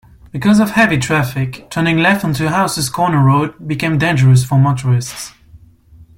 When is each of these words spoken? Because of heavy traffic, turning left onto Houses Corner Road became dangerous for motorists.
Because 0.31 0.59
of 0.59 0.71
heavy 0.71 0.97
traffic, 0.97 1.69
turning 1.69 1.99
left 1.99 2.25
onto 2.25 2.47
Houses 2.47 2.89
Corner 2.89 3.23
Road 3.23 3.67
became 3.67 3.99
dangerous 3.99 4.43
for 4.43 4.57
motorists. 4.57 5.31